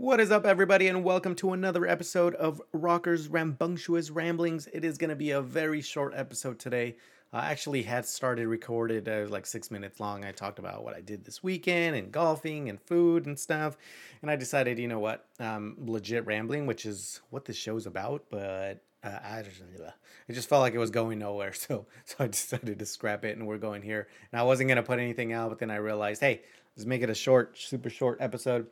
[0.00, 4.68] What is up, everybody, and welcome to another episode of Rockers Rambunctious Ramblings.
[4.72, 6.94] It is going to be a very short episode today.
[7.32, 10.24] I actually had started recorded uh, like six minutes long.
[10.24, 13.76] I talked about what I did this weekend and golfing and food and stuff,
[14.22, 18.22] and I decided, you know what, um, legit rambling, which is what this show's about.
[18.30, 19.60] But uh, I just,
[20.28, 23.36] it just felt like it was going nowhere, so so I decided to scrap it,
[23.36, 24.06] and we're going here.
[24.30, 26.42] And I wasn't gonna put anything out, but then I realized, hey,
[26.76, 28.68] let's make it a short, super short episode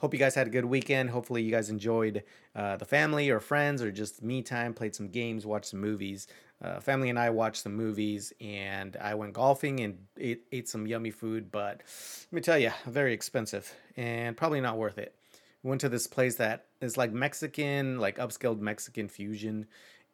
[0.00, 1.10] Hope you guys had a good weekend.
[1.10, 2.24] Hopefully, you guys enjoyed
[2.56, 6.26] uh, the family or friends or just me time, played some games, watched some movies.
[6.62, 10.86] Uh, family and I watched some movies, and I went golfing and ate, ate some
[10.86, 11.50] yummy food.
[11.52, 15.14] But let me tell you, very expensive and probably not worth it.
[15.62, 19.66] We went to this place that is like Mexican, like upscaled Mexican fusion,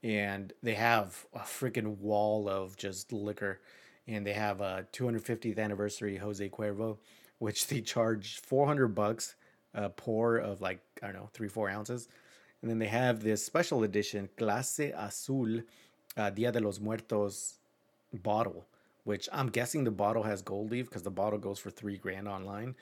[0.02, 3.60] and they have a freaking wall of just liquor.
[4.08, 6.98] And they have a 250th anniversary Jose Cuervo,
[7.38, 9.36] which they charge 400 bucks
[9.76, 12.08] a pour of like I don't know three four ounces,
[12.62, 15.60] and then they have this special edition Clase Azul
[16.16, 17.58] uh, Dia de los Muertos
[18.12, 18.66] bottle,
[19.04, 22.26] which I'm guessing the bottle has gold leaf because the bottle goes for three grand
[22.26, 22.74] online,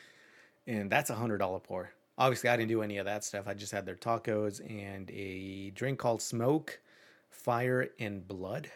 [0.67, 1.91] and that's a hundred dollar pour.
[2.17, 3.49] Obviously, I didn't do any of that stuff.
[3.49, 6.81] I just had their tacos and a drink called Smoke,
[7.29, 8.71] Fire, and Blood.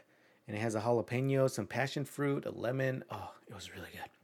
[0.49, 3.05] And it has a jalapeno, some passion fruit, a lemon.
[3.11, 4.18] Oh, it was really good.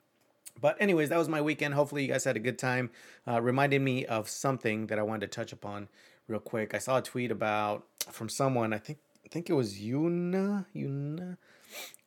[0.64, 1.74] But anyways, that was my weekend.
[1.74, 2.88] Hopefully, you guys had a good time.
[3.28, 5.88] Uh, reminded me of something that I wanted to touch upon
[6.26, 6.72] real quick.
[6.72, 8.72] I saw a tweet about from someone.
[8.72, 10.64] I think I think it was Yuna.
[10.74, 11.36] Yuna,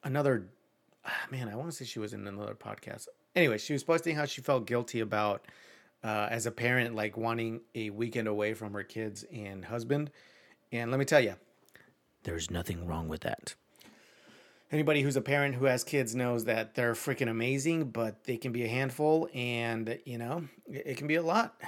[0.03, 0.47] another
[1.05, 1.49] ah, man.
[1.49, 3.09] I want to say she was in another podcast.
[3.35, 5.45] Anyway, she was posting how she felt guilty about
[6.03, 10.09] uh, as a parent, like wanting a weekend away from her kids and husband.
[10.71, 11.35] And let me tell you,
[12.23, 13.53] there's nothing wrong with that
[14.71, 18.51] anybody who's a parent who has kids knows that they're freaking amazing, but they can
[18.51, 21.59] be a handful, and you know it can be a lot.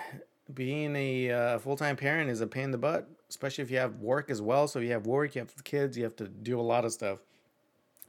[0.53, 3.77] Being a uh, full time parent is a pain in the butt, especially if you
[3.77, 4.67] have work as well.
[4.67, 7.19] So you have work, you have kids, you have to do a lot of stuff,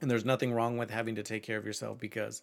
[0.01, 2.41] and there's nothing wrong with having to take care of yourself because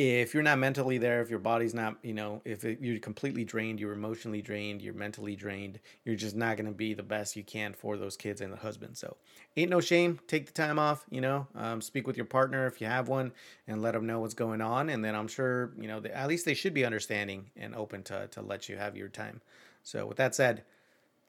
[0.00, 3.44] if you're not mentally there, if your body's not, you know, if it, you're completely
[3.44, 7.36] drained, you're emotionally drained, you're mentally drained, you're just not going to be the best
[7.36, 8.96] you can for those kids and the husband.
[8.96, 9.16] So,
[9.56, 10.18] ain't no shame.
[10.26, 13.32] Take the time off, you know, um, speak with your partner if you have one
[13.68, 14.88] and let them know what's going on.
[14.88, 18.02] And then I'm sure, you know, they, at least they should be understanding and open
[18.04, 19.42] to, to let you have your time.
[19.82, 20.64] So, with that said,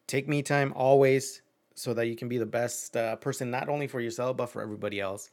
[0.07, 1.41] take me time always
[1.73, 4.61] so that you can be the best uh, person, not only for yourself, but for
[4.61, 5.29] everybody else.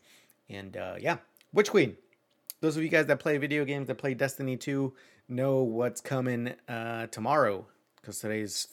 [0.49, 1.19] And uh, yeah,
[1.53, 1.97] Witch Queen
[2.61, 4.93] those of you guys that play video games that play Destiny 2
[5.29, 7.67] know what's coming uh, tomorrow
[8.01, 8.67] because today's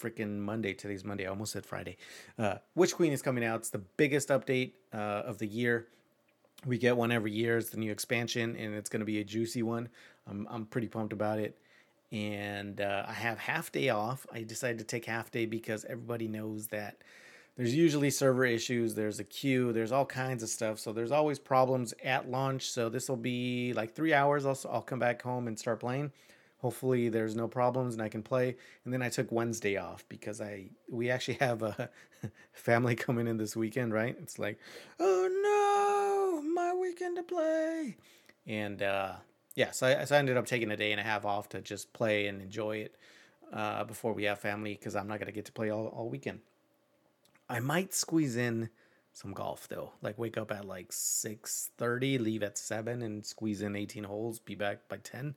[0.00, 0.72] freaking Monday.
[0.72, 1.26] Today's Monday.
[1.26, 1.96] I almost said Friday.
[2.38, 3.60] Uh, Witch Queen is coming out.
[3.60, 5.88] It's the biggest update uh, of the year.
[6.66, 7.58] We get one every year.
[7.58, 9.88] It's the new expansion, and it's going to be a juicy one.
[10.28, 11.56] I'm I'm pretty pumped about it.
[12.12, 14.26] And uh, I have half day off.
[14.32, 16.96] I decided to take half day because everybody knows that
[17.60, 20.78] there's usually server issues, there's a queue, there's all kinds of stuff.
[20.78, 22.70] So there's always problems at launch.
[22.70, 24.46] So this will be like three hours.
[24.46, 26.10] I'll, I'll come back home and start playing.
[26.62, 28.56] Hopefully there's no problems and I can play.
[28.86, 31.90] And then I took Wednesday off because I we actually have a
[32.54, 34.16] family coming in this weekend, right?
[34.22, 34.58] It's like,
[34.98, 37.98] oh no, my weekend to play.
[38.46, 39.16] And uh,
[39.54, 41.60] yeah, so I, so I ended up taking a day and a half off to
[41.60, 42.96] just play and enjoy it
[43.52, 46.40] uh, before we have family because I'm not gonna get to play all, all weekend.
[47.50, 48.70] I might squeeze in
[49.12, 49.92] some golf though.
[50.02, 54.54] Like wake up at like 6:30, leave at 7 and squeeze in 18 holes, be
[54.54, 55.34] back by 10.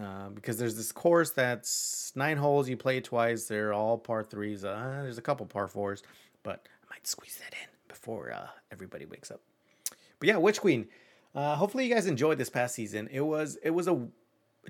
[0.00, 4.64] Uh, because there's this course that's nine holes, you play twice, they're all par threes.
[4.64, 6.02] Uh, there's a couple par fours,
[6.42, 9.40] but I might squeeze that in before uh, everybody wakes up.
[10.18, 10.88] But yeah, Witch Queen.
[11.34, 13.08] Uh, hopefully you guys enjoyed this past season.
[13.10, 14.08] It was it was a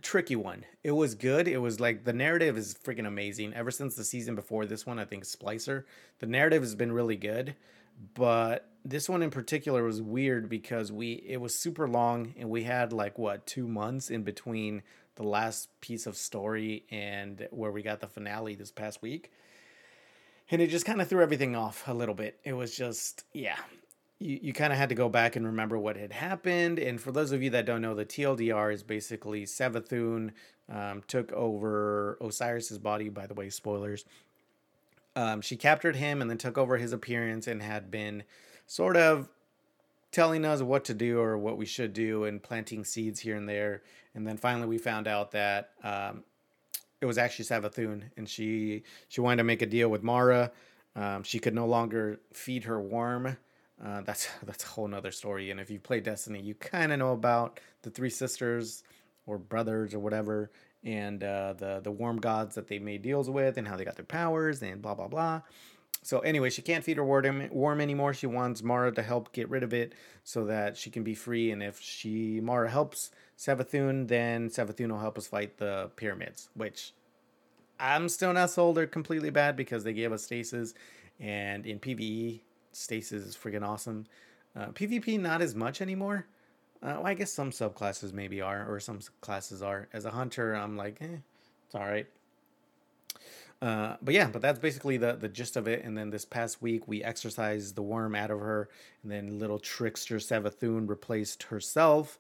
[0.01, 0.65] tricky one.
[0.85, 1.49] It was good.
[1.49, 3.55] It was like the narrative is freaking amazing.
[3.55, 5.85] Ever since the season before this one, I think Splicer,
[6.21, 7.57] the narrative has been really good.
[8.15, 12.63] But this one in particular was weird because we it was super long and we
[12.63, 14.83] had like what two months in between
[15.17, 19.31] the last piece of story and where we got the finale this past week.
[20.51, 22.41] And it just kind of threw everything off a little bit.
[22.43, 23.59] It was just, yeah,
[24.21, 26.79] you, you kind of had to go back and remember what had happened.
[26.79, 30.31] And for those of you that don't know, the TLDR is basically Savathun
[30.71, 33.09] um, took over Osiris's body.
[33.09, 34.05] By the way, spoilers.
[35.17, 38.23] Um, she captured him and then took over his appearance and had been
[38.67, 39.29] sort of
[40.13, 43.49] telling us what to do or what we should do and planting seeds here and
[43.49, 43.83] there.
[44.15, 46.23] And then finally, we found out that um,
[47.01, 50.53] it was actually Savathun, and she she wanted to make a deal with Mara.
[50.95, 53.37] Um, she could no longer feed her worm
[53.85, 55.51] uh, that's that's a whole nother story.
[55.51, 58.83] And if you play Destiny, you kind of know about the three sisters
[59.27, 60.51] or brothers or whatever,
[60.85, 63.97] and uh, the the worm gods that they made deals with and how they got
[63.97, 65.43] their powers and blah blah blah.
[66.03, 68.15] So anyway, she can't feed her worm anymore.
[68.15, 69.95] She wants Mara to help get rid of it
[70.25, 71.51] so that she can be free.
[71.51, 76.49] And if she Mara helps Savathun, then Savathun will help us fight the pyramids.
[76.55, 76.95] Which
[77.79, 78.77] I'm still not sold.
[78.77, 80.75] They're completely bad because they gave us stasis,
[81.19, 82.41] and in PVE,
[82.73, 84.07] stasis is freaking awesome.
[84.57, 86.27] Uh, PvP not as much anymore.
[86.83, 89.89] Uh, well, I guess some subclasses maybe are, or some classes are.
[89.93, 91.19] As a hunter, I'm like, eh,
[91.67, 92.07] it's all right.
[93.61, 95.85] Uh, but yeah, but that's basically the the gist of it.
[95.85, 98.71] And then this past week, we exorcised the worm out of her,
[99.03, 102.19] and then little trickster Savathun replaced herself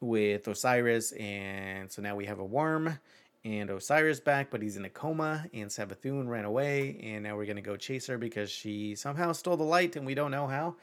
[0.00, 2.98] with Osiris, and so now we have a worm
[3.44, 7.46] and Osiris back, but he's in a coma, and Savathun ran away, and now we're
[7.46, 10.76] gonna go chase her because she somehow stole the light, and we don't know how.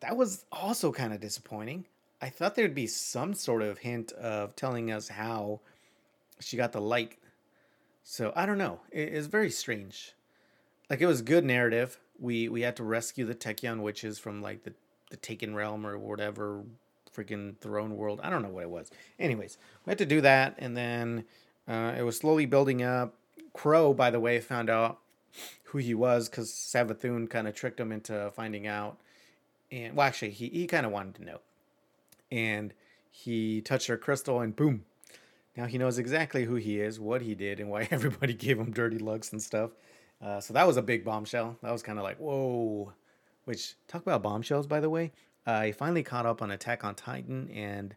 [0.00, 1.86] That was also kind of disappointing.
[2.22, 5.60] I thought there'd be some sort of hint of telling us how
[6.40, 7.18] she got the light
[8.08, 8.78] so I don't know.
[8.92, 10.14] It, it's very strange.
[10.88, 11.98] Like it was good narrative.
[12.20, 14.72] We we had to rescue the Techeun witches from like the
[15.10, 16.62] the Taken Realm or whatever
[17.14, 18.20] freaking throne world.
[18.22, 18.92] I don't know what it was.
[19.18, 21.24] Anyways, we had to do that, and then
[21.68, 23.14] uh, it was slowly building up.
[23.52, 24.98] Crow, by the way, found out
[25.64, 28.98] who he was because Savathun kind of tricked him into finding out.
[29.70, 31.40] And well, actually, he he kind of wanted to know,
[32.30, 32.72] and
[33.10, 34.84] he touched her crystal, and boom,
[35.56, 38.70] now he knows exactly who he is, what he did, and why everybody gave him
[38.70, 39.70] dirty looks and stuff.
[40.22, 41.56] Uh, so that was a big bombshell.
[41.62, 42.92] That was kind of like, whoa.
[43.44, 45.12] Which, talk about bombshells, by the way.
[45.46, 47.94] Uh, I finally caught up on Attack on Titan, and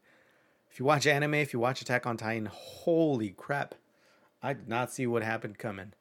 [0.72, 3.76] if you watch anime, if you watch Attack on Titan, holy crap.
[4.42, 5.94] I did not see what happened coming.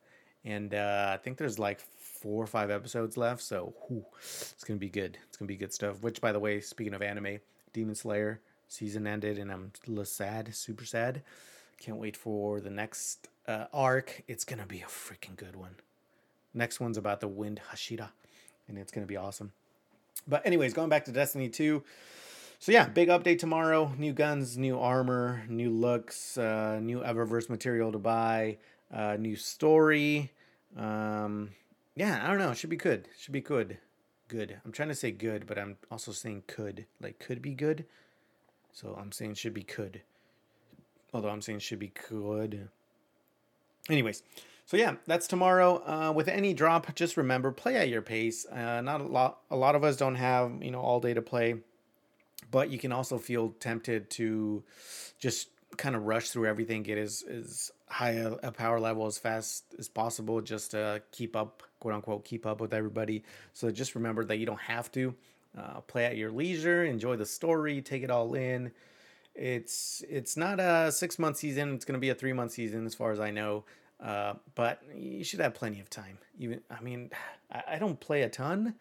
[0.44, 4.78] And uh, I think there's like four or five episodes left, so whew, it's going
[4.78, 5.18] to be good.
[5.28, 6.02] It's going to be good stuff.
[6.02, 7.38] Which, by the way, speaking of anime,
[7.72, 11.22] Demon Slayer season ended, and I'm a little sad, super sad.
[11.78, 14.22] Can't wait for the next uh, arc.
[14.28, 15.76] It's gonna be a freaking good one.
[16.54, 18.10] Next one's about the Wind Hashira,
[18.68, 19.52] and it's gonna be awesome.
[20.26, 21.82] But anyways, going back to Destiny 2.
[22.60, 23.92] So yeah, big update tomorrow.
[23.96, 28.58] New guns, new armor, new looks, uh, new Eververse material to buy,
[28.92, 30.32] uh, new story.
[30.76, 31.50] Um,
[31.94, 32.52] yeah, I don't know.
[32.54, 33.08] Should be good.
[33.18, 33.78] Should be good.
[34.26, 34.60] Good.
[34.64, 36.86] I'm trying to say good, but I'm also saying could.
[37.00, 37.84] Like could be good.
[38.72, 40.02] So I'm saying should be could.
[41.14, 42.68] Although I'm saying should be could.
[43.88, 44.22] Anyways,
[44.66, 45.82] so yeah, that's tomorrow.
[45.86, 48.44] Uh, with any drop, just remember play at your pace.
[48.46, 49.38] Uh, not a lot.
[49.50, 51.54] A lot of us don't have you know all day to play,
[52.50, 54.62] but you can also feel tempted to
[55.18, 59.18] just kind of rush through everything, get as as high a, a power level as
[59.18, 63.22] fast as possible, just to keep up, quote unquote, keep up with everybody.
[63.52, 65.14] So just remember that you don't have to.
[65.56, 68.70] Uh, play at your leisure, enjoy the story, take it all in.
[69.34, 71.74] It's it's not a six month season.
[71.74, 73.64] It's going to be a three month season, as far as I know.
[74.00, 76.18] Uh, but you should have plenty of time.
[76.38, 77.10] Even I mean,
[77.52, 78.74] I, I don't play a ton,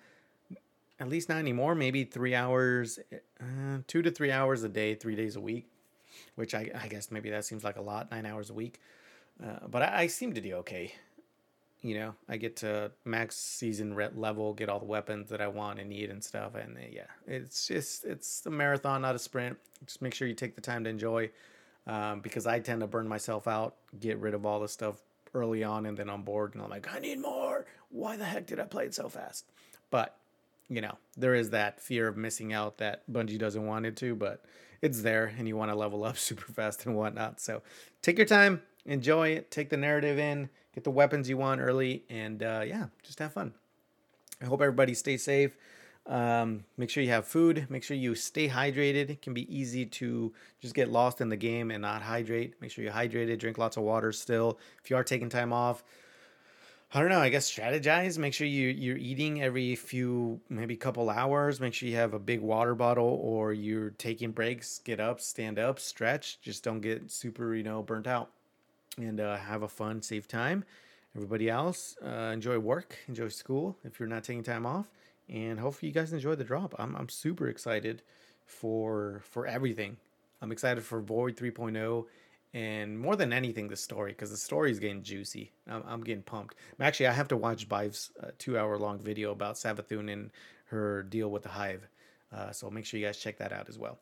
[1.00, 1.76] at least not anymore.
[1.76, 3.00] Maybe three hours,
[3.40, 5.68] uh, two to three hours a day, three days a week.
[6.36, 8.80] Which I, I guess maybe that seems like a lot, nine hours a week.
[9.44, 10.94] Uh, but I, I seem to do okay
[11.82, 15.80] you know i get to max season level get all the weapons that i want
[15.80, 19.58] and need and stuff and uh, yeah it's just it's a marathon not a sprint
[19.86, 21.30] just make sure you take the time to enjoy
[21.86, 25.02] um, because i tend to burn myself out get rid of all the stuff
[25.34, 28.48] early on and then on board and i'm like i need more why the heck
[28.48, 29.46] did i play it so fast
[29.92, 30.17] but
[30.70, 34.16] you know there is that fear of missing out that bungie doesn't want it to
[34.16, 34.44] but
[34.82, 37.62] it's there and you want to level up super fast and whatnot so
[38.02, 42.04] take your time enjoy it take the narrative in get the weapons you want early,
[42.08, 43.52] and uh, yeah, just have fun.
[44.40, 45.58] I hope everybody stays safe.
[46.06, 47.66] Um, make sure you have food.
[47.68, 49.10] Make sure you stay hydrated.
[49.10, 50.32] It can be easy to
[50.62, 52.62] just get lost in the game and not hydrate.
[52.62, 53.40] Make sure you're hydrated.
[53.40, 54.60] Drink lots of water still.
[54.84, 55.84] If you are taking time off,
[56.94, 57.20] I don't know.
[57.20, 58.18] I guess strategize.
[58.18, 61.60] Make sure you you're eating every few maybe couple hours.
[61.60, 64.80] Make sure you have a big water bottle or you're taking breaks.
[64.80, 66.40] Get up, stand up, stretch.
[66.42, 68.30] Just don't get super you know burnt out
[68.98, 70.64] and uh, have a fun, safe time.
[71.16, 74.90] Everybody else, uh, enjoy work, enjoy school if you're not taking time off,
[75.28, 76.74] and hopefully you guys enjoy the drop.
[76.80, 78.02] I'm I'm super excited
[78.46, 79.98] for for everything.
[80.42, 82.06] I'm excited for Void 3.0
[82.54, 85.52] and more than anything the story because the story is getting juicy.
[85.68, 86.56] I'm, I'm getting pumped.
[86.80, 90.32] Actually, I have to watch Byf's uh, two hour long video about Savathun and
[90.66, 91.88] her deal with the Hive.
[92.34, 94.00] Uh, so make sure you guys check that out as well.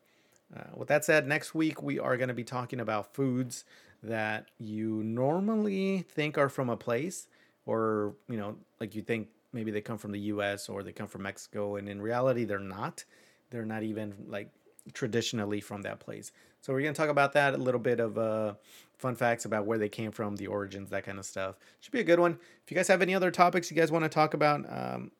[0.56, 3.64] Uh, with that said, next week we are going to be talking about foods
[4.02, 7.26] that you normally think are from a place
[7.64, 11.08] or you know like you think maybe they come from the US or they come
[11.08, 13.04] from Mexico and in reality they're not
[13.50, 14.50] they're not even like
[14.92, 16.30] traditionally from that place
[16.66, 18.54] so we're going to talk about that a little bit of uh
[18.98, 21.54] fun facts about where they came from, the origins, that kind of stuff.
[21.78, 22.32] Should be a good one.
[22.64, 25.12] If you guys have any other topics you guys want to talk about, um,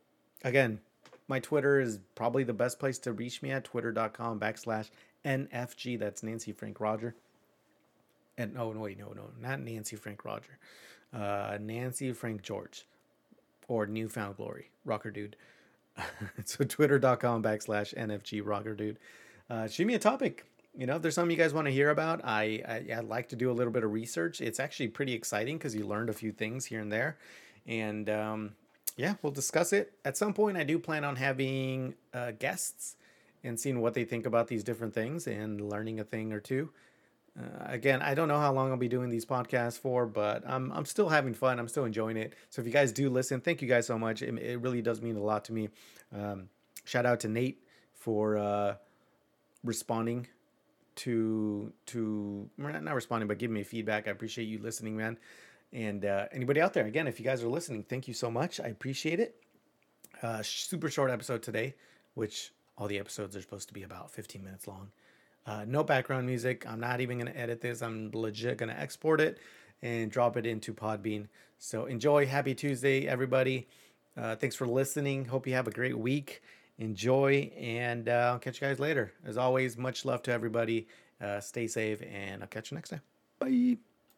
[0.42, 0.80] again,
[1.28, 4.90] my Twitter is probably the best place to reach me at twitter.com backslash
[5.24, 6.00] NFG.
[6.00, 7.14] That's Nancy Frank Roger.
[8.38, 10.58] And no, no, wait, no, no, not Nancy Frank Roger.
[11.14, 12.86] Uh, Nancy Frank George
[13.68, 15.36] or Newfound Glory, Rocker Dude.
[16.44, 18.98] so twitter.com backslash NFG Rocker Dude.
[19.48, 20.44] Uh, shoot me a topic.
[20.76, 23.30] You know, if there's something you guys want to hear about, I, I, I like
[23.30, 24.42] to do a little bit of research.
[24.42, 27.16] It's actually pretty exciting because you learned a few things here and there.
[27.66, 28.52] And um,
[28.96, 29.94] yeah, we'll discuss it.
[30.04, 32.96] At some point, I do plan on having uh, guests
[33.42, 36.70] and seeing what they think about these different things and learning a thing or two.
[37.38, 40.72] Uh, again, I don't know how long I'll be doing these podcasts for, but I'm
[40.72, 41.58] I'm still having fun.
[41.58, 42.32] I'm still enjoying it.
[42.48, 44.22] So if you guys do listen, thank you guys so much.
[44.22, 45.68] It, it really does mean a lot to me.
[46.14, 46.48] Um,
[46.84, 48.76] shout out to Nate for uh,
[49.62, 50.28] responding
[50.96, 54.08] to to not responding, but giving me feedback.
[54.08, 55.18] I appreciate you listening, man.
[55.72, 58.60] And uh, anybody out there, again, if you guys are listening, thank you so much.
[58.60, 59.36] I appreciate it.
[60.22, 61.74] Uh, super short episode today,
[62.14, 64.90] which all the episodes are supposed to be about 15 minutes long.
[65.46, 66.66] Uh, no background music.
[66.66, 67.82] I'm not even going to edit this.
[67.82, 69.38] I'm legit going to export it
[69.82, 71.28] and drop it into Podbean.
[71.58, 72.26] So enjoy.
[72.26, 73.68] Happy Tuesday, everybody.
[74.16, 75.26] Uh, thanks for listening.
[75.26, 76.42] Hope you have a great week.
[76.78, 79.12] Enjoy, and uh, I'll catch you guys later.
[79.24, 80.88] As always, much love to everybody.
[81.20, 83.00] Uh, stay safe, and I'll catch you next time.
[83.38, 83.78] Bye.